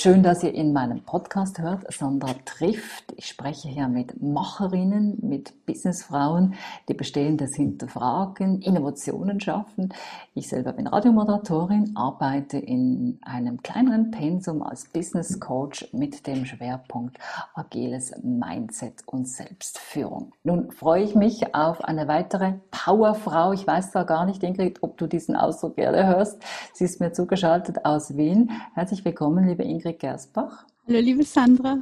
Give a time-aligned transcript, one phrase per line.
[0.00, 1.92] Schön, dass ihr in meinem Podcast hört.
[1.92, 3.12] Sandra trifft.
[3.16, 6.54] Ich spreche hier mit Macherinnen, mit Businessfrauen,
[6.88, 9.92] die Bestehendes hinterfragen, Innovationen schaffen.
[10.34, 17.18] Ich selber bin Radiomoderatorin, arbeite in einem kleineren Pensum als Business Coach mit dem Schwerpunkt
[17.54, 20.32] agiles Mindset und Selbstführung.
[20.44, 23.52] Nun freue ich mich auf eine weitere Powerfrau.
[23.52, 26.40] Ich weiß zwar gar nicht, Ingrid, ob du diesen Ausdruck gerne hörst.
[26.72, 28.52] Sie ist mir zugeschaltet aus Wien.
[28.74, 29.87] Herzlich willkommen, liebe Ingrid.
[29.88, 30.66] Ingrid Gersbach.
[30.86, 31.78] Hallo, liebe Sandra.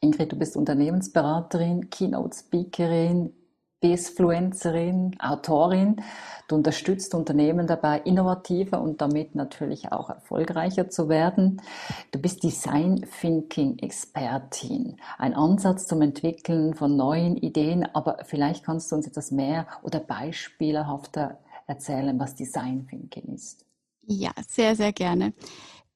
[0.00, 3.32] Ingrid, du bist Unternehmensberaterin, Keynote-Speakerin,
[3.80, 6.02] Besfluencerin, Autorin.
[6.48, 11.62] Du unterstützt Unternehmen dabei, innovativer und damit natürlich auch erfolgreicher zu werden.
[12.10, 14.96] Du bist Design Thinking Expertin.
[15.16, 20.00] Ein Ansatz zum Entwickeln von neuen Ideen, aber vielleicht kannst du uns etwas mehr oder
[20.00, 23.64] beispielhafter erzählen, was Design Thinking ist.
[24.06, 25.32] Ja, sehr, sehr gerne.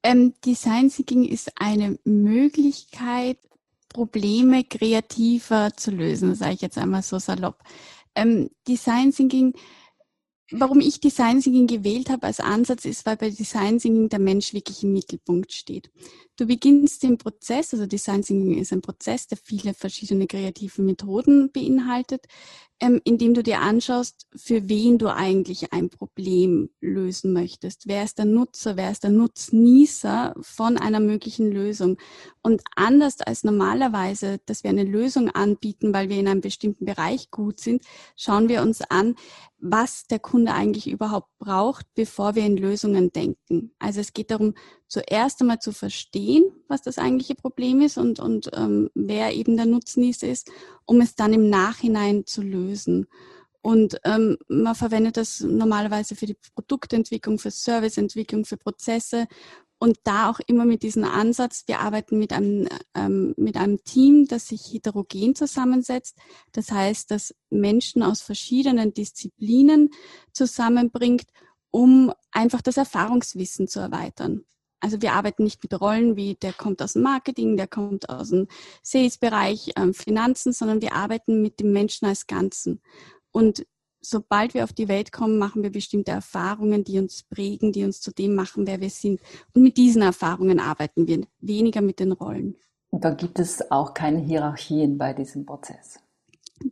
[0.03, 3.39] Ähm, Design Thinking ist eine Möglichkeit,
[3.89, 7.63] Probleme kreativer zu lösen, sage ich jetzt einmal so salopp.
[8.15, 9.55] Ähm, Design Thinking,
[10.51, 14.53] warum ich Design Thinking gewählt habe als Ansatz, ist, weil bei Design Thinking der Mensch
[14.53, 15.91] wirklich im Mittelpunkt steht.
[16.37, 21.51] Du beginnst den Prozess, also Design Thinking ist ein Prozess, der viele verschiedene kreative Methoden
[21.51, 22.27] beinhaltet,
[22.81, 27.89] ähm, indem du dir anschaust, für wen du eigentlich ein Problem lösen möchtest.
[27.89, 31.99] Wer ist der Nutzer, wer ist der Nutznießer von einer möglichen Lösung?
[32.41, 37.31] Und anders als normalerweise, dass wir eine Lösung anbieten, weil wir in einem bestimmten Bereich
[37.31, 37.83] gut sind,
[38.17, 39.17] schauen wir uns an,
[39.59, 43.73] was der Kunde eigentlich überhaupt braucht, bevor wir in Lösungen denken.
[43.81, 44.55] Also es geht darum,
[44.89, 49.67] zuerst einmal zu verstehen, was das eigentliche Problem ist und, und ähm, wer eben der
[49.67, 50.51] Nutznießer ist,
[50.87, 53.07] um es dann im Nachhinein zu lösen.
[53.61, 59.27] Und ähm, man verwendet das normalerweise für die Produktentwicklung, für Serviceentwicklung, für Prozesse
[59.79, 64.27] und da auch immer mit diesem Ansatz, wir arbeiten mit einem, ähm, mit einem Team,
[64.27, 66.17] das sich heterogen zusammensetzt.
[66.53, 69.91] Das heißt, dass Menschen aus verschiedenen Disziplinen
[70.33, 71.27] zusammenbringt,
[71.71, 74.45] um einfach das Erfahrungswissen zu erweitern.
[74.81, 78.31] Also wir arbeiten nicht mit Rollen wie der kommt aus dem Marketing, der kommt aus
[78.31, 78.47] dem
[78.83, 82.81] Sales-Bereich, ähm, Finanzen, sondern wir arbeiten mit dem Menschen als Ganzen.
[83.33, 83.67] Und
[84.01, 88.01] sobald wir auf die Welt kommen, machen wir bestimmte Erfahrungen, die uns prägen, die uns
[88.01, 89.21] zu dem machen, wer wir sind.
[89.55, 92.57] Und mit diesen Erfahrungen arbeiten wir weniger mit den Rollen.
[92.91, 96.01] Und da gibt es auch keine Hierarchien bei diesem Prozess.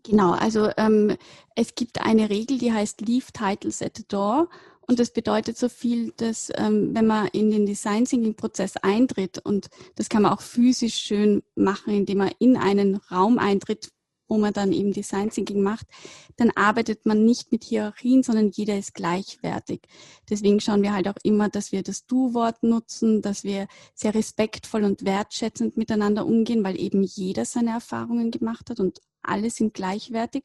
[0.02, 1.16] Genau, also ähm,
[1.54, 4.48] es gibt eine Regel, die heißt Leave Titles at the Door.
[4.88, 9.38] Und das bedeutet so viel, dass ähm, wenn man in den Design Thinking Prozess eintritt
[9.44, 13.90] und das kann man auch physisch schön machen, indem man in einen Raum eintritt,
[14.28, 15.86] wo man dann eben Design Thinking macht,
[16.36, 19.82] dann arbeitet man nicht mit Hierarchien, sondern jeder ist gleichwertig.
[20.28, 24.84] Deswegen schauen wir halt auch immer, dass wir das Du-Wort nutzen, dass wir sehr respektvoll
[24.84, 30.44] und wertschätzend miteinander umgehen, weil eben jeder seine Erfahrungen gemacht hat und alle sind gleichwertig.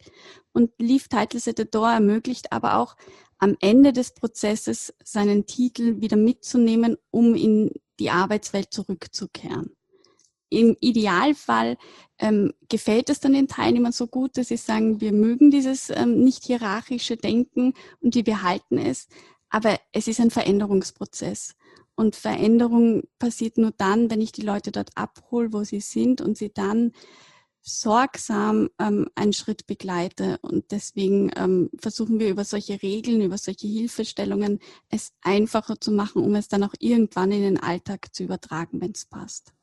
[0.53, 2.95] Und Leave Titles at the Door ermöglicht aber auch
[3.37, 9.75] am Ende des Prozesses seinen Titel wieder mitzunehmen, um in die Arbeitswelt zurückzukehren.
[10.49, 11.77] Im Idealfall
[12.19, 16.23] ähm, gefällt es dann den Teilnehmern so gut, dass sie sagen, wir mögen dieses ähm,
[16.23, 19.07] nicht hierarchische Denken und wir behalten es.
[19.49, 21.55] Aber es ist ein Veränderungsprozess.
[21.95, 26.37] Und Veränderung passiert nur dann, wenn ich die Leute dort abhole, wo sie sind und
[26.37, 26.93] sie dann
[27.61, 30.39] sorgsam ähm, einen Schritt begleite.
[30.41, 36.23] Und deswegen ähm, versuchen wir über solche Regeln, über solche Hilfestellungen es einfacher zu machen,
[36.23, 39.53] um es dann auch irgendwann in den Alltag zu übertragen, wenn es passt.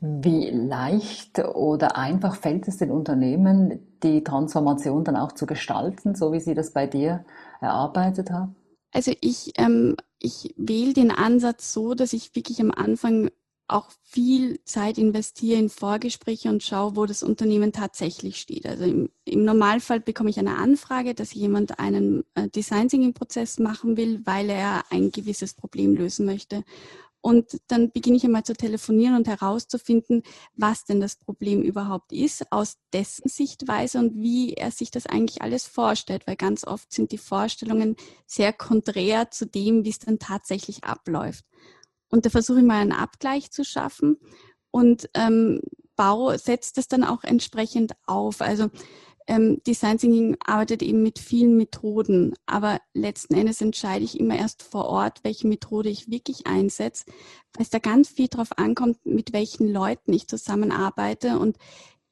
[0.00, 6.32] Wie leicht oder einfach fällt es den Unternehmen, die Transformation dann auch zu gestalten, so
[6.32, 7.24] wie Sie das bei dir
[7.60, 8.54] erarbeitet haben?
[8.92, 13.30] Also ich, ähm, ich wähle den Ansatz so, dass ich wirklich am Anfang
[13.68, 18.66] auch viel Zeit investiere in Vorgespräche und schaue, wo das Unternehmen tatsächlich steht.
[18.66, 23.58] Also im, im Normalfall bekomme ich eine Anfrage, dass jemand einen äh, Design Thinking Prozess
[23.58, 26.64] machen will, weil er ein gewisses Problem lösen möchte.
[27.20, 30.22] Und dann beginne ich einmal zu telefonieren und herauszufinden,
[30.54, 35.42] was denn das Problem überhaupt ist, aus dessen Sichtweise und wie er sich das eigentlich
[35.42, 37.96] alles vorstellt, weil ganz oft sind die Vorstellungen
[38.26, 41.44] sehr konträr zu dem, wie es dann tatsächlich abläuft.
[42.10, 44.18] Und da versuche ich mal einen Abgleich zu schaffen
[44.70, 45.60] und ähm,
[45.96, 48.40] baue, setzt es dann auch entsprechend auf.
[48.40, 48.70] Also
[49.26, 54.62] ähm, Design Thinking arbeitet eben mit vielen Methoden, aber letzten Endes entscheide ich immer erst
[54.62, 57.04] vor Ort, welche Methode ich wirklich einsetze,
[57.52, 61.58] weil es da ganz viel drauf ankommt, mit welchen Leuten ich zusammenarbeite und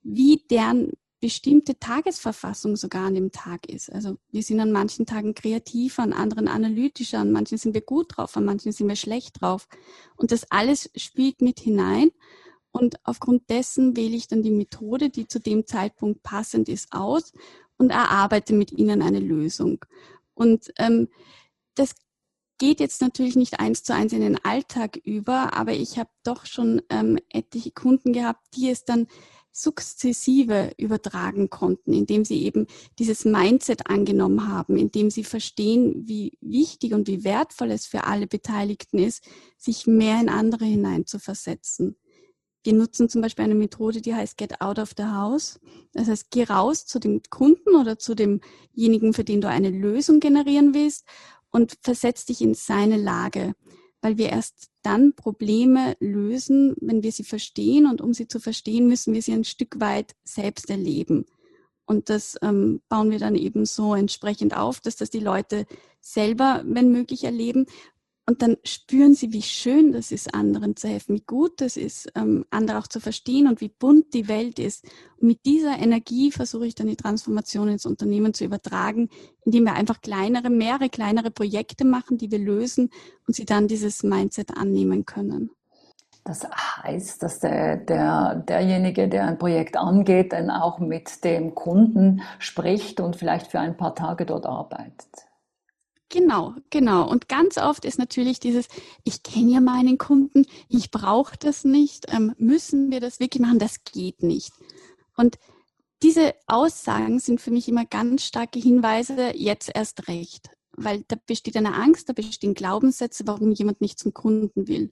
[0.02, 3.90] wie deren bestimmte Tagesverfassung sogar an dem Tag ist.
[3.90, 8.16] Also wir sind an manchen Tagen kreativer, an anderen analytischer, an manchen sind wir gut
[8.16, 9.68] drauf, an manchen sind wir schlecht drauf.
[10.16, 12.10] Und das alles spielt mit hinein.
[12.70, 17.32] Und aufgrund dessen wähle ich dann die Methode, die zu dem Zeitpunkt passend ist, aus
[17.78, 19.84] und erarbeite mit ihnen eine Lösung.
[20.34, 21.08] Und ähm,
[21.74, 21.94] das
[22.58, 26.46] geht jetzt natürlich nicht eins zu eins in den Alltag über, aber ich habe doch
[26.46, 29.06] schon ähm, etliche Kunden gehabt, die es dann
[29.62, 32.66] sukzessive übertragen konnten, indem sie eben
[32.98, 38.26] dieses Mindset angenommen haben, indem sie verstehen, wie wichtig und wie wertvoll es für alle
[38.26, 39.24] Beteiligten ist,
[39.56, 41.96] sich mehr in andere hineinzuversetzen.
[42.64, 45.60] Wir nutzen zum Beispiel eine Methode, die heißt Get Out of the House.
[45.92, 50.20] Das heißt, geh raus zu dem Kunden oder zu demjenigen, für den du eine Lösung
[50.20, 51.04] generieren willst
[51.50, 53.54] und versetz dich in seine Lage
[54.00, 57.86] weil wir erst dann Probleme lösen, wenn wir sie verstehen.
[57.86, 61.26] Und um sie zu verstehen, müssen wir sie ein Stück weit selbst erleben.
[61.86, 65.66] Und das ähm, bauen wir dann eben so entsprechend auf, dass das die Leute
[66.00, 67.66] selber, wenn möglich, erleben.
[68.28, 72.10] Und dann spüren sie, wie schön das ist, anderen zu helfen, wie gut das ist,
[72.16, 74.84] ähm, andere auch zu verstehen und wie bunt die Welt ist.
[75.20, 79.10] Und mit dieser Energie versuche ich dann die Transformation ins Unternehmen zu übertragen,
[79.44, 82.90] indem wir einfach kleinere, mehrere kleinere Projekte machen, die wir lösen
[83.28, 85.50] und sie dann dieses Mindset annehmen können.
[86.24, 86.44] Das
[86.82, 92.98] heißt, dass der, der, derjenige, der ein Projekt angeht, dann auch mit dem Kunden spricht
[92.98, 95.25] und vielleicht für ein paar Tage dort arbeitet.
[96.08, 97.08] Genau, genau.
[97.08, 98.68] Und ganz oft ist natürlich dieses,
[99.02, 103.58] ich kenne ja meinen Kunden, ich brauche das nicht, ähm, müssen wir das wirklich machen,
[103.58, 104.52] das geht nicht.
[105.16, 105.36] Und
[106.02, 110.50] diese Aussagen sind für mich immer ganz starke Hinweise, jetzt erst recht.
[110.76, 114.90] Weil da besteht eine Angst, da bestehen Glaubenssätze, warum jemand nicht zum Kunden will.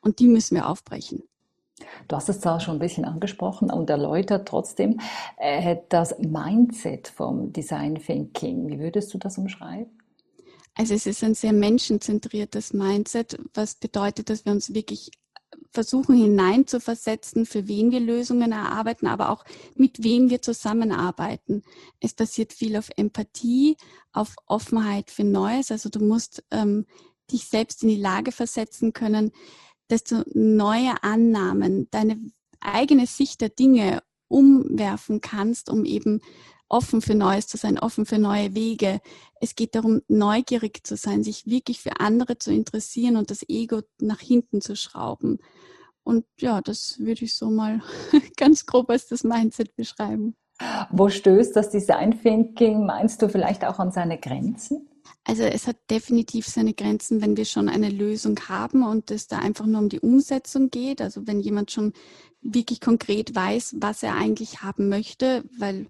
[0.00, 1.22] Und die müssen wir aufbrechen.
[2.08, 4.98] Du hast es zwar schon ein bisschen angesprochen und erläutert trotzdem,
[5.36, 9.98] äh, das Mindset vom Design Thinking, wie würdest du das umschreiben?
[10.78, 15.10] Also es ist ein sehr menschenzentriertes Mindset, was bedeutet, dass wir uns wirklich
[15.72, 19.44] versuchen hineinzuversetzen, für wen wir Lösungen erarbeiten, aber auch
[19.74, 21.64] mit wem wir zusammenarbeiten.
[21.98, 23.76] Es basiert viel auf Empathie,
[24.12, 25.72] auf Offenheit für Neues.
[25.72, 26.86] Also du musst ähm,
[27.32, 29.32] dich selbst in die Lage versetzen können,
[29.88, 32.20] dass du neue Annahmen, deine
[32.60, 36.20] eigene Sicht der Dinge umwerfen kannst, um eben
[36.68, 39.00] offen für Neues zu sein, offen für neue Wege.
[39.40, 43.80] Es geht darum, neugierig zu sein, sich wirklich für andere zu interessieren und das Ego
[44.00, 45.38] nach hinten zu schrauben.
[46.02, 47.82] Und ja, das würde ich so mal
[48.36, 50.34] ganz grob als das Mindset beschreiben.
[50.90, 54.88] Wo stößt das Design Thinking, meinst du vielleicht auch an seine Grenzen?
[55.24, 59.38] Also es hat definitiv seine Grenzen, wenn wir schon eine Lösung haben und es da
[59.38, 61.00] einfach nur um die Umsetzung geht.
[61.00, 61.92] Also wenn jemand schon
[62.40, 65.86] wirklich konkret weiß, was er eigentlich haben möchte, weil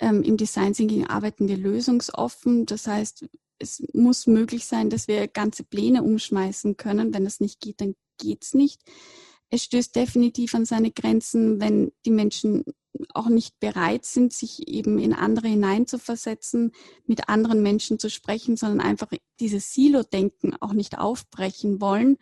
[0.00, 2.66] ähm, Im Design Thinking arbeiten wir lösungsoffen.
[2.66, 3.26] Das heißt,
[3.58, 7.12] es muss möglich sein, dass wir ganze Pläne umschmeißen können.
[7.14, 8.80] Wenn das nicht geht, dann geht's nicht.
[9.50, 12.64] Es stößt definitiv an seine Grenzen, wenn die Menschen
[13.14, 16.72] auch nicht bereit sind, sich eben in andere hineinzuversetzen,
[17.06, 19.08] mit anderen Menschen zu sprechen, sondern einfach
[19.38, 22.16] dieses Silo-Denken auch nicht aufbrechen wollen.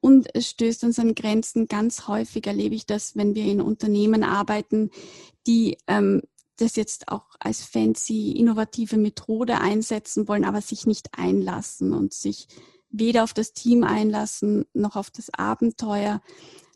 [0.00, 1.68] Und es stößt an seine Grenzen.
[1.68, 4.90] Ganz häufig erlebe ich das, wenn wir in Unternehmen arbeiten,
[5.46, 6.22] die ähm,
[6.56, 12.48] das jetzt auch als fancy, innovative Methode einsetzen wollen, aber sich nicht einlassen und sich
[12.90, 16.20] weder auf das Team einlassen noch auf das Abenteuer,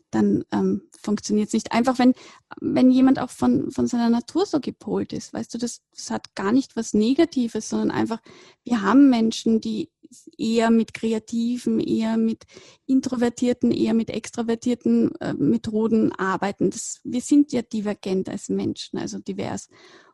[0.09, 1.71] dann ähm, funktioniert es nicht.
[1.71, 2.13] Einfach wenn,
[2.59, 6.33] wenn jemand auch von, von seiner Natur so gepolt ist, weißt du, das, das hat
[6.35, 8.19] gar nicht was Negatives, sondern einfach,
[8.63, 9.89] wir haben Menschen, die
[10.37, 12.43] eher mit kreativen, eher mit
[12.85, 16.69] introvertierten, eher mit extrovertierten äh, Methoden arbeiten.
[16.69, 19.69] Das, wir sind ja divergent als Menschen, also divers.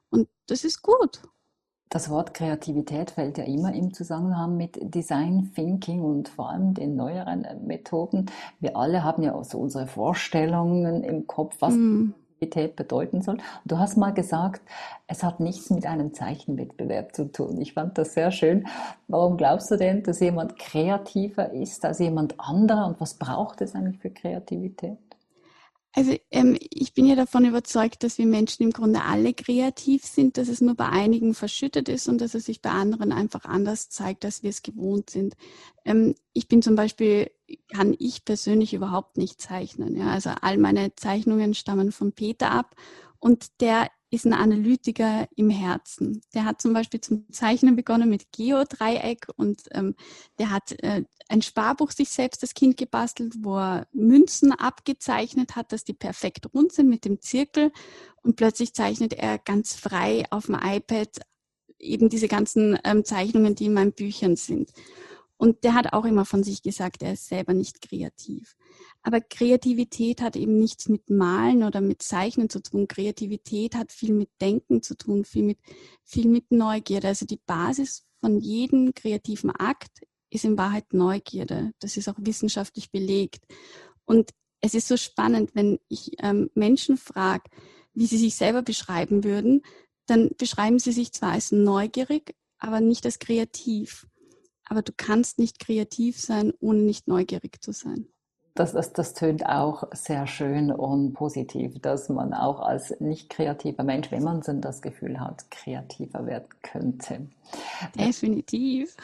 [0.09, 1.21] Und das ist gut.
[1.89, 6.95] Das Wort Kreativität fällt ja immer im Zusammenhang mit Design Thinking und vor allem den
[6.95, 8.31] neueren Methoden.
[8.59, 12.15] Wir alle haben ja auch so unsere Vorstellungen im Kopf, was mm.
[12.43, 13.37] Kreativität bedeuten soll.
[13.65, 14.61] Du hast mal gesagt,
[15.07, 17.59] es hat nichts mit einem Zeichenwettbewerb zu tun.
[17.61, 18.67] Ich fand das sehr schön.
[19.07, 23.75] Warum glaubst du denn, dass jemand kreativer ist als jemand anderer und was braucht es
[23.75, 24.97] eigentlich für Kreativität?
[25.95, 30.37] Also ähm, ich bin ja davon überzeugt, dass wir Menschen im Grunde alle kreativ sind,
[30.37, 33.89] dass es nur bei einigen verschüttet ist und dass es sich bei anderen einfach anders
[33.89, 35.35] zeigt, als wir es gewohnt sind.
[35.85, 37.29] Ähm, ich bin zum Beispiel,
[37.71, 39.95] kann ich persönlich überhaupt nicht zeichnen.
[39.95, 40.07] Ja?
[40.07, 42.75] Also all meine Zeichnungen stammen von Peter ab
[43.19, 46.21] und der ist ein Analytiker im Herzen.
[46.35, 49.95] Der hat zum Beispiel zum Zeichnen begonnen mit Geodreieck und ähm,
[50.37, 55.71] der hat äh, ein Sparbuch sich selbst das Kind gebastelt, wo er Münzen abgezeichnet hat,
[55.71, 57.71] dass die perfekt rund sind mit dem Zirkel
[58.21, 61.09] und plötzlich zeichnet er ganz frei auf dem iPad
[61.79, 64.71] eben diese ganzen ähm, Zeichnungen, die in meinen Büchern sind.
[65.37, 68.55] Und der hat auch immer von sich gesagt, er ist selber nicht kreativ.
[69.03, 72.87] Aber Kreativität hat eben nichts mit Malen oder mit Zeichnen zu tun.
[72.87, 75.59] Kreativität hat viel mit Denken zu tun, viel mit,
[76.05, 77.09] viel mit Neugierde.
[77.09, 81.73] Also die Basis von jedem kreativen Akt ist in Wahrheit Neugierde.
[81.79, 83.43] Das ist auch wissenschaftlich belegt.
[84.05, 84.31] Und
[84.61, 87.49] es ist so spannend, wenn ich ähm, Menschen frage,
[87.93, 89.61] wie sie sich selber beschreiben würden,
[90.05, 94.07] dann beschreiben sie sich zwar als neugierig, aber nicht als kreativ.
[94.63, 98.07] Aber du kannst nicht kreativ sein, ohne nicht neugierig zu sein.
[98.55, 103.83] Das, das, das tönt auch sehr schön und positiv, dass man auch als nicht kreativer
[103.83, 107.27] Mensch, wenn man so das Gefühl hat, kreativer werden könnte.
[107.95, 108.95] Definitiv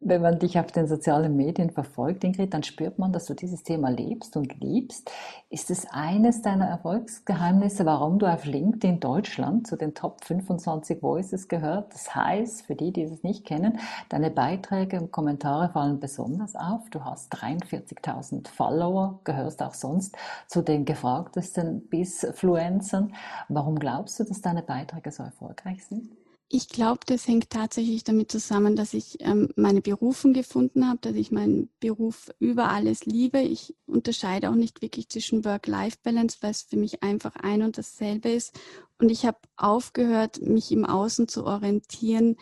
[0.00, 3.62] wenn man dich auf den sozialen Medien verfolgt, Ingrid, dann spürt man, dass du dieses
[3.64, 5.10] Thema lebst und liebst.
[5.50, 11.48] Ist es eines deiner Erfolgsgeheimnisse, warum du auf LinkedIn Deutschland zu den Top 25 Voices
[11.48, 11.92] gehört?
[11.92, 16.88] Das heißt, für die, die es nicht kennen, deine Beiträge und Kommentare fallen besonders auf.
[16.90, 20.16] Du hast 43.000 Follower, gehörst auch sonst
[20.46, 23.12] zu den gefragtesten Bisfluencern.
[23.48, 26.10] Warum glaubst du, dass deine Beiträge so erfolgreich sind?
[26.48, 31.16] Ich glaube, das hängt tatsächlich damit zusammen, dass ich ähm, meine Berufung gefunden habe, dass
[31.16, 33.40] ich meinen Beruf über alles liebe.
[33.40, 38.28] Ich unterscheide auch nicht wirklich zwischen Work-Life-Balance, weil es für mich einfach ein und dasselbe
[38.28, 38.54] ist.
[38.98, 42.36] Und ich habe aufgehört, mich im Außen zu orientieren,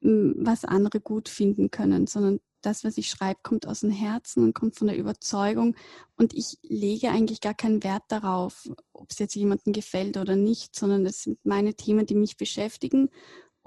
[0.00, 4.54] was andere gut finden können, sondern das, was ich schreibe, kommt aus dem Herzen und
[4.54, 5.74] kommt von der Überzeugung.
[6.16, 10.76] Und ich lege eigentlich gar keinen Wert darauf, ob es jetzt jemandem gefällt oder nicht,
[10.76, 13.10] sondern es sind meine Themen, die mich beschäftigen.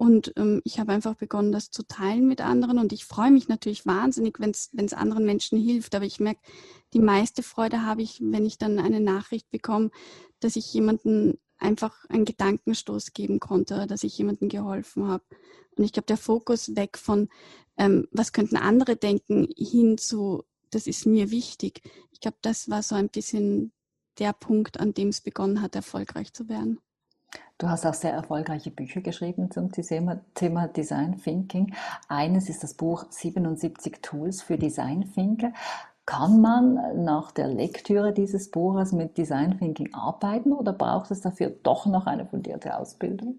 [0.02, 2.80] Und ähm, ich habe einfach begonnen, das zu teilen mit anderen.
[2.80, 5.94] Und ich freue mich natürlich wahnsinnig, wenn es anderen Menschen hilft.
[5.94, 6.42] Aber ich merke,
[6.96, 9.92] die meiste Freude habe ich, wenn ich dann eine Nachricht bekomme,
[10.40, 15.24] dass ich jemanden einfach einen Gedankenstoß geben konnte, dass ich jemandem geholfen habe.
[15.78, 17.30] Und ich glaube, der Fokus weg von,
[17.78, 20.42] ähm, was könnten andere denken, hin zu,
[20.72, 21.84] das ist mir wichtig.
[22.12, 23.72] Ich glaube, das war so ein bisschen
[24.18, 26.80] der Punkt, an dem es begonnen hat, erfolgreich zu werden.
[27.62, 31.76] Du hast auch sehr erfolgreiche Bücher geschrieben zum Thema Design Thinking.
[32.08, 35.54] Eines ist das Buch 77 Tools für Design Thinker.
[36.08, 41.52] Kann man nach der Lektüre dieses Buches mit Design Thinking arbeiten oder braucht es dafür
[41.62, 43.36] doch noch eine fundierte Ausbildung?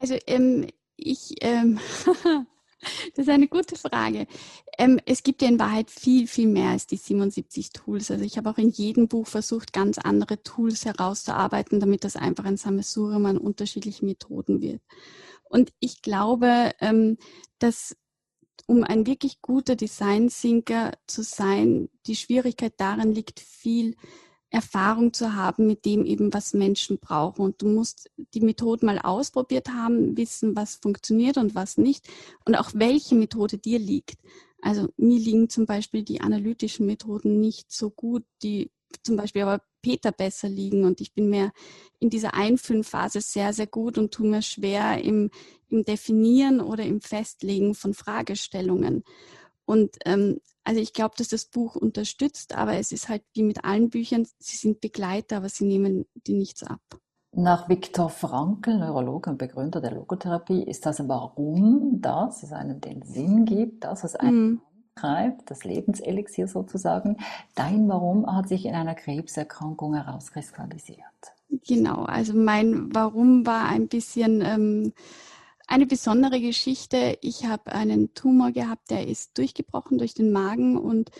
[0.00, 1.78] Also ähm, ich ähm,
[3.14, 4.26] Das ist eine gute Frage.
[4.78, 8.10] Ähm, es gibt ja in Wahrheit viel, viel mehr als die 77 Tools.
[8.10, 12.44] Also ich habe auch in jedem Buch versucht, ganz andere Tools herauszuarbeiten, damit das einfach
[12.44, 14.82] ein Sammelsurium an unterschiedlichen Methoden wird.
[15.44, 17.16] Und ich glaube, ähm,
[17.58, 17.96] dass
[18.66, 23.96] um ein wirklich guter Design Thinker zu sein, die Schwierigkeit darin liegt, viel
[24.56, 27.42] Erfahrung zu haben mit dem eben, was Menschen brauchen.
[27.42, 32.08] Und du musst die Methode mal ausprobiert haben, wissen, was funktioniert und was nicht
[32.46, 34.18] und auch welche Methode dir liegt.
[34.62, 38.70] Also mir liegen zum Beispiel die analytischen Methoden nicht so gut, die
[39.02, 41.52] zum Beispiel aber Peter besser liegen und ich bin mehr
[42.00, 45.30] in dieser Einfühlphase sehr, sehr gut und tue mir schwer im,
[45.68, 49.04] im Definieren oder im Festlegen von Fragestellungen.
[49.66, 53.64] Und ähm, also ich glaube, dass das Buch unterstützt, aber es ist halt wie mit
[53.64, 56.80] allen Büchern, sie sind Begleiter, aber sie nehmen dir nichts ab.
[57.32, 63.02] Nach Viktor Frankl, Neurologe und Begründer der Logotherapie, ist das Warum das, es einem den
[63.02, 64.60] Sinn gibt, das, was einen mm.
[64.94, 67.18] treibt, das Lebenselixier sozusagen.
[67.54, 70.98] Dein Warum hat sich in einer Krebserkrankung herauskristallisiert.
[71.68, 74.92] Genau, also mein Warum war ein bisschen ähm,
[75.66, 77.18] eine besondere Geschichte.
[77.22, 81.10] Ich habe einen Tumor gehabt, der ist durchgebrochen durch den Magen und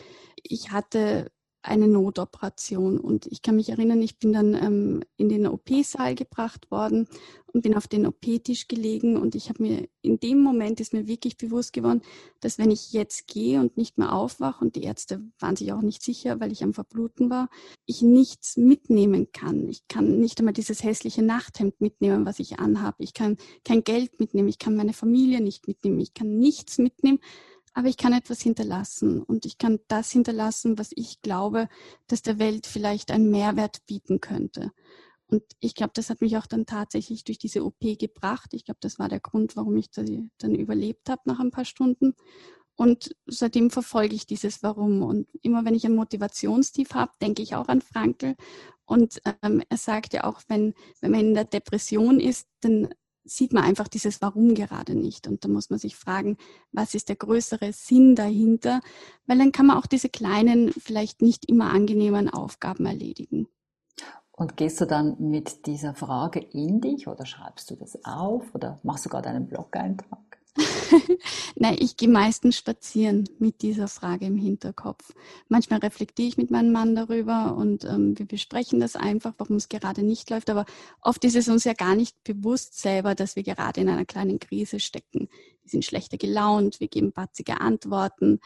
[0.42, 1.30] ich hatte
[1.66, 2.98] eine Notoperation.
[2.98, 7.08] Und ich kann mich erinnern, ich bin dann ähm, in den OP-Saal gebracht worden
[7.52, 9.16] und bin auf den OP-Tisch gelegen.
[9.16, 12.02] Und ich habe mir in dem Moment ist mir wirklich bewusst geworden,
[12.40, 15.82] dass wenn ich jetzt gehe und nicht mehr aufwache, und die Ärzte waren sich auch
[15.82, 17.48] nicht sicher, weil ich am Verbluten war,
[17.84, 19.68] ich nichts mitnehmen kann.
[19.68, 23.02] Ich kann nicht einmal dieses hässliche Nachthemd mitnehmen, was ich anhabe.
[23.02, 24.48] Ich kann kein Geld mitnehmen.
[24.48, 25.98] Ich kann meine Familie nicht mitnehmen.
[25.98, 27.18] Ich kann nichts mitnehmen
[27.76, 31.68] aber ich kann etwas hinterlassen und ich kann das hinterlassen, was ich glaube,
[32.06, 34.72] dass der Welt vielleicht einen Mehrwert bieten könnte.
[35.26, 38.54] Und ich glaube, das hat mich auch dann tatsächlich durch diese OP gebracht.
[38.54, 42.14] Ich glaube, das war der Grund, warum ich dann überlebt habe nach ein paar Stunden.
[42.76, 45.02] Und seitdem verfolge ich dieses Warum.
[45.02, 48.36] Und immer wenn ich ein Motivationstief habe, denke ich auch an Frankel.
[48.86, 52.88] Und ähm, er sagt ja auch, wenn, wenn man in der Depression ist, dann
[53.26, 55.26] sieht man einfach dieses Warum gerade nicht.
[55.26, 56.36] Und da muss man sich fragen,
[56.72, 58.80] was ist der größere Sinn dahinter?
[59.26, 63.48] Weil dann kann man auch diese kleinen, vielleicht nicht immer angenehmen Aufgaben erledigen.
[64.32, 68.78] Und gehst du dann mit dieser Frage in dich oder schreibst du das auf oder
[68.82, 70.38] machst du gerade einen Blog-Eintrag?
[71.56, 75.12] Nein, ich gehe meistens spazieren mit dieser Frage im Hinterkopf.
[75.48, 79.68] Manchmal reflektiere ich mit meinem Mann darüber und ähm, wir besprechen das einfach, warum es
[79.68, 80.50] gerade nicht läuft.
[80.50, 80.64] Aber
[81.00, 84.38] oft ist es uns ja gar nicht bewusst selber, dass wir gerade in einer kleinen
[84.38, 85.28] Krise stecken.
[85.66, 88.38] Wir sind schlechter gelaunt, wir geben batzige Antworten.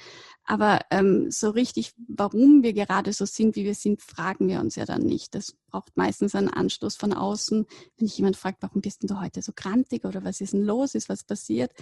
[0.44, 4.76] Aber ähm, so richtig, warum wir gerade so sind, wie wir sind, fragen wir uns
[4.76, 5.34] ja dann nicht.
[5.34, 7.66] Das braucht meistens einen Anstoß von außen.
[7.98, 10.94] Wenn ich jemand fragt, warum bist du heute so krantig oder was ist denn los,
[10.94, 11.72] ist was passiert?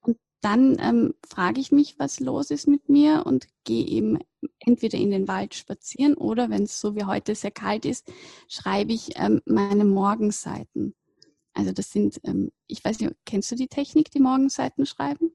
[0.00, 4.18] Und dann ähm, frage ich mich, was los ist mit mir und gehe eben
[4.58, 8.10] entweder in den Wald spazieren oder wenn es so wie heute sehr kalt ist,
[8.48, 10.94] schreibe ich ähm, meine Morgenseiten.
[11.58, 15.32] Also das sind, ähm, ich weiß nicht, kennst du die Technik, die Morgenseiten schreiben?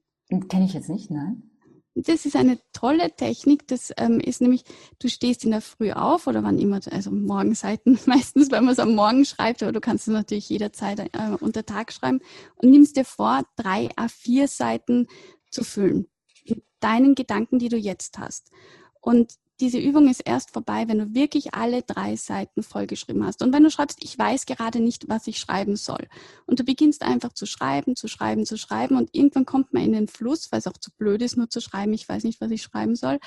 [0.47, 1.51] Kenne ich jetzt nicht, nein.
[1.95, 3.67] Das ist eine tolle Technik.
[3.67, 4.63] Das ähm, ist nämlich,
[4.99, 8.79] du stehst in der Früh auf oder wann immer, also Morgenseiten meistens, weil man es
[8.79, 12.21] am Morgen schreibt, aber du kannst es natürlich jederzeit äh, unter Tag schreiben
[12.55, 15.07] und nimmst dir vor, drei A4 Seiten
[15.51, 16.07] zu füllen.
[16.47, 18.49] Mit deinen Gedanken, die du jetzt hast.
[19.01, 23.43] Und diese Übung ist erst vorbei, wenn du wirklich alle drei Seiten vollgeschrieben hast.
[23.43, 26.07] Und wenn du schreibst, ich weiß gerade nicht, was ich schreiben soll.
[26.45, 28.98] Und du beginnst einfach zu schreiben, zu schreiben, zu schreiben.
[28.98, 31.62] Und irgendwann kommt man in den Fluss, weil es auch zu blöd ist, nur zu
[31.62, 33.19] schreiben, ich weiß nicht, was ich schreiben soll.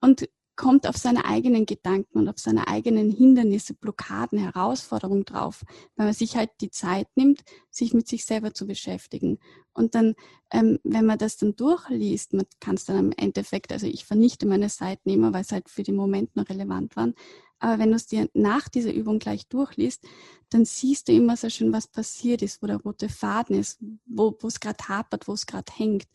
[0.00, 5.64] Und kommt auf seine eigenen Gedanken und auf seine eigenen Hindernisse, Blockaden, Herausforderungen drauf,
[5.96, 9.38] weil man sich halt die Zeit nimmt, sich mit sich selber zu beschäftigen.
[9.72, 10.14] Und dann,
[10.52, 14.46] ähm, wenn man das dann durchliest, man kann es dann im Endeffekt, also ich vernichte
[14.46, 17.14] meine Seiten immer, weil es halt für den Moment noch relevant waren.
[17.58, 20.04] Aber wenn du es dir nach dieser Übung gleich durchliest,
[20.50, 24.36] dann siehst du immer sehr schön, was passiert ist, wo der rote Faden ist, wo
[24.42, 26.06] es gerade hapert, wo es gerade hängt.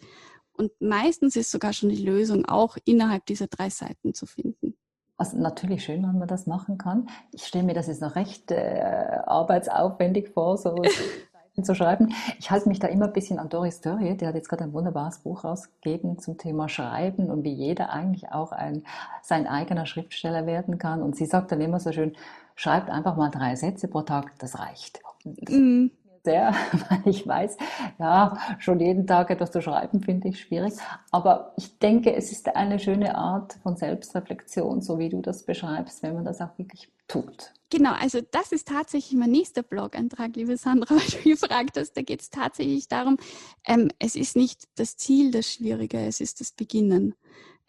[0.59, 4.75] Und meistens ist sogar schon die Lösung auch innerhalb dieser drei Seiten zu finden.
[5.15, 7.07] Also natürlich schön, wenn man das machen kann.
[7.31, 10.75] Ich stelle mir das jetzt noch recht äh, arbeitsaufwendig vor, so
[11.33, 12.13] Seiten zu schreiben.
[12.39, 14.73] Ich halte mich da immer ein bisschen an Doris Dörrie, die hat jetzt gerade ein
[14.73, 18.83] wunderbares Buch rausgegeben zum Thema Schreiben und wie jeder eigentlich auch ein,
[19.21, 21.01] sein eigener Schriftsteller werden kann.
[21.01, 22.17] Und sie sagt dann immer so schön,
[22.55, 24.99] schreibt einfach mal drei Sätze pro Tag, das reicht.
[25.23, 25.91] Mhm
[26.23, 26.53] sehr,
[26.89, 27.57] weil ich weiß,
[27.99, 30.73] ja, schon jeden Tag etwas zu schreiben finde ich schwierig.
[31.11, 36.03] Aber ich denke, es ist eine schöne Art von Selbstreflexion, so wie du das beschreibst,
[36.03, 37.51] wenn man das auch wirklich tut.
[37.71, 41.93] Genau, also das ist tatsächlich mein nächster Blog-Eintrag, liebe Sandra, weil du gefragt hast.
[41.93, 43.17] Da geht es tatsächlich darum,
[43.65, 47.15] ähm, es ist nicht das Ziel das Schwierige, es ist das Beginnen.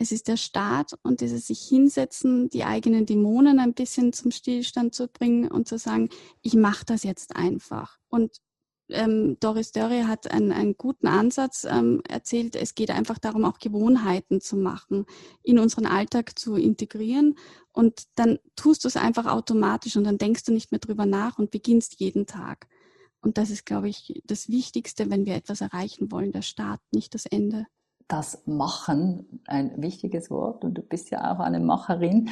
[0.01, 4.95] Es ist der Start und dieses sich hinsetzen, die eigenen Dämonen ein bisschen zum Stillstand
[4.95, 6.09] zu bringen und zu sagen,
[6.41, 7.99] ich mache das jetzt einfach.
[8.09, 8.39] Und
[8.89, 12.57] ähm, Doris Dörre hat einen, einen guten Ansatz ähm, erzählt.
[12.57, 15.05] Es geht einfach darum, auch Gewohnheiten zu machen,
[15.43, 17.37] in unseren Alltag zu integrieren.
[17.71, 21.39] Und dann tust du es einfach automatisch und dann denkst du nicht mehr drüber nach
[21.39, 22.69] und beginnst jeden Tag.
[23.21, 27.15] Und das ist, glaube ich, das Wichtigste, wenn wir etwas erreichen wollen, der Start, nicht
[27.15, 27.67] das Ende
[28.11, 32.31] das Machen ein wichtiges Wort und du bist ja auch eine Macherin.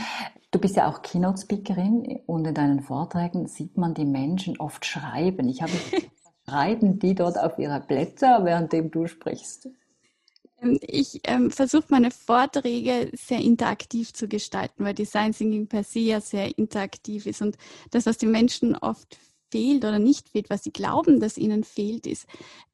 [0.50, 5.48] Du bist ja auch Keynote-Speakerin und in deinen Vorträgen sieht man die Menschen oft schreiben.
[5.48, 5.72] Ich habe
[6.48, 9.68] schreiben die dort auf ihre Blätter, währenddem du sprichst?
[10.60, 16.00] Ähm, ich ähm, versuche meine Vorträge sehr interaktiv zu gestalten, weil Design Thinking per se
[16.00, 17.42] ja sehr interaktiv ist.
[17.42, 17.56] Und
[17.90, 19.16] das, was die Menschen oft
[19.50, 22.26] fehlt oder nicht fehlt, was sie glauben, dass ihnen fehlt, ist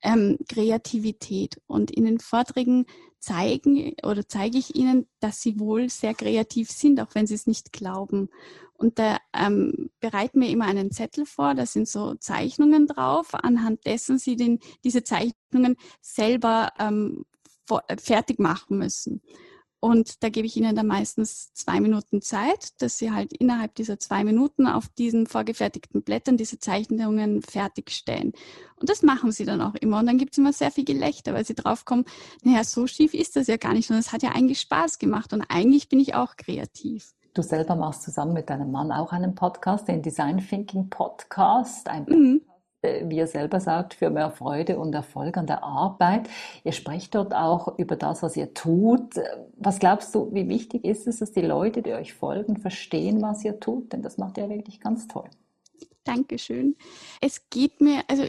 [0.03, 1.61] ähm, Kreativität.
[1.67, 2.87] Und in den Vorträgen
[3.19, 7.47] zeigen oder zeige ich ihnen, dass sie wohl sehr kreativ sind, auch wenn sie es
[7.47, 8.29] nicht glauben.
[8.75, 13.87] Und da ähm, bereiten wir immer einen Zettel vor, da sind so Zeichnungen drauf, anhand
[13.87, 17.25] dessen sie den, diese Zeichnungen selber ähm,
[17.71, 19.23] äh, fertig machen müssen.
[19.85, 23.99] Und da gebe ich Ihnen dann meistens zwei Minuten Zeit, dass Sie halt innerhalb dieser
[23.99, 28.33] zwei Minuten auf diesen vorgefertigten Blättern diese Zeichnungen fertigstellen.
[28.77, 29.99] Und das machen Sie dann auch immer.
[29.99, 32.07] Und dann gibt es immer sehr viel Gelächter, weil Sie draufkommen,
[32.43, 33.91] naja, so schief ist das ja gar nicht.
[33.91, 35.35] Und es hat ja eigentlich Spaß gemacht.
[35.35, 37.13] Und eigentlich bin ich auch kreativ.
[37.35, 42.07] Du selber machst zusammen mit deinem Mann auch einen Podcast, den Design Thinking Podcast, ein
[42.09, 42.41] mhm.
[42.47, 42.54] Äh,
[43.07, 46.29] wie er selber sagt, für mehr Freude und Erfolg an der Arbeit.
[46.65, 49.15] Ihr sprecht dort auch über das, was ihr tut.
[49.57, 53.45] Was glaubst du, wie wichtig ist es, dass die Leute, die euch folgen, verstehen, was
[53.45, 53.93] ihr tut?
[53.93, 55.29] Denn das macht ihr wirklich ganz toll.
[56.05, 56.77] Dankeschön.
[57.21, 58.25] Es geht mir, also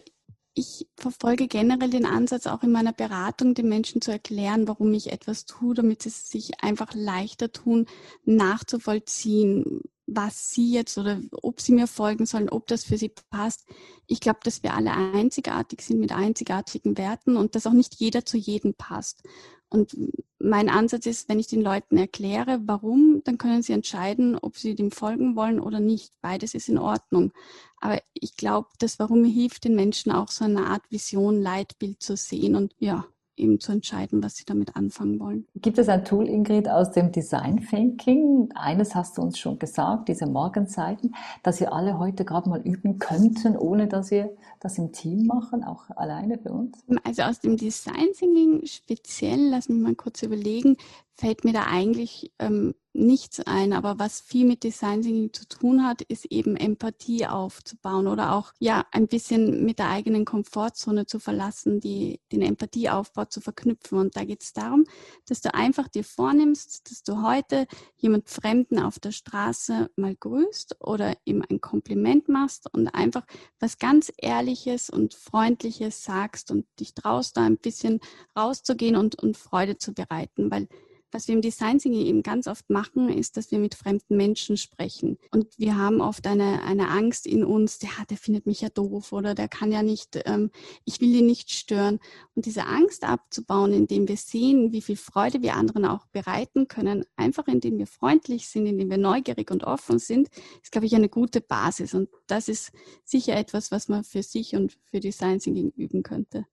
[0.56, 5.12] ich verfolge generell den Ansatz, auch in meiner Beratung den Menschen zu erklären, warum ich
[5.12, 7.88] etwas tue, damit sie es sich einfach leichter tun,
[8.24, 13.66] nachzuvollziehen, was sie jetzt oder ob sie mir folgen sollen, ob das für sie passt.
[14.08, 18.26] Ich glaube, dass wir alle einzigartig sind mit einzigartigen Werten und dass auch nicht jeder
[18.26, 19.24] zu jedem passt.
[19.70, 19.98] Und
[20.40, 24.76] mein Ansatz ist, wenn ich den Leuten erkläre, warum, dann können sie entscheiden, ob sie
[24.76, 26.14] dem folgen wollen oder nicht.
[26.22, 27.32] Beides ist in Ordnung.
[27.80, 32.16] Aber ich glaube, das Warum hilft den Menschen auch so eine Art Vision, Leitbild zu
[32.16, 33.06] sehen und ja,
[33.38, 35.48] eben zu entscheiden, was sie damit anfangen wollen.
[35.56, 38.50] Gibt es ein Tool, Ingrid, aus dem Design Thinking?
[38.56, 43.00] Eines hast du uns schon gesagt, diese Morgenseiten, dass wir alle heute gerade mal üben
[43.00, 46.78] könnten, ohne dass wir das im Team machen, auch alleine für uns?
[47.04, 50.78] Also aus dem Design Thinking speziell, lass mich mal kurz überlegen,
[51.16, 53.74] fällt mir da eigentlich ähm, nichts ein.
[53.74, 58.54] Aber was viel mit Design Thinking zu tun hat, ist eben Empathie aufzubauen oder auch
[58.60, 63.98] ja ein bisschen mit der eigenen Komfortzone zu verlassen, die den Empathieaufbau zu verknüpfen.
[63.98, 64.86] Und da geht es darum,
[65.28, 70.78] dass du einfach dir vornimmst, dass du heute jemand Fremden auf der Straße mal grüßt
[70.82, 73.26] oder ihm ein Kompliment machst und einfach
[73.60, 78.00] was ganz Ehrliches und Freundliches sagst und dich traust, da ein bisschen
[78.38, 80.68] rauszugehen und, und Freude zu bereiten, weil
[81.16, 84.58] was wir im Design Thinking eben ganz oft machen, ist, dass wir mit fremden Menschen
[84.58, 85.18] sprechen.
[85.32, 89.14] Und wir haben oft eine, eine Angst in uns, der, der findet mich ja doof
[89.14, 90.52] oder der kann ja nicht, ähm,
[90.84, 92.00] ich will ihn nicht stören.
[92.34, 97.06] Und diese Angst abzubauen, indem wir sehen, wie viel Freude wir anderen auch bereiten können,
[97.16, 100.28] einfach indem wir freundlich sind, indem wir neugierig und offen sind,
[100.62, 101.94] ist, glaube ich, eine gute Basis.
[101.94, 102.74] Und das ist
[103.06, 106.46] sicher etwas, was man für sich und für Design Thinking üben könnte.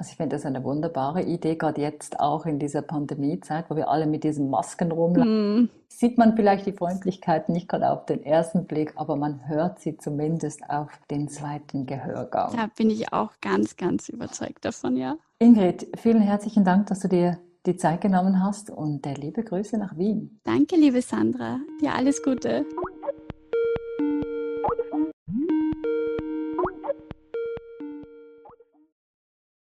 [0.00, 3.90] Also ich finde das eine wunderbare Idee, gerade jetzt auch in dieser Pandemiezeit, wo wir
[3.90, 5.64] alle mit diesen Masken rumlaufen.
[5.64, 5.68] Mm.
[5.88, 9.98] Sieht man vielleicht die Freundlichkeit nicht gerade auf den ersten Blick, aber man hört sie
[9.98, 12.56] zumindest auf den zweiten Gehörgang.
[12.56, 15.16] Da bin ich auch ganz, ganz überzeugt davon, ja.
[15.38, 19.98] Ingrid, vielen herzlichen Dank, dass du dir die Zeit genommen hast und liebe Grüße nach
[19.98, 20.40] Wien.
[20.44, 21.58] Danke, liebe Sandra.
[21.82, 22.64] Dir alles Gute.